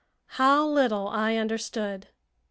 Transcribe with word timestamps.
How 0.29 0.65
little 0.65 1.09
I 1.09 1.35
understood! 1.35 2.07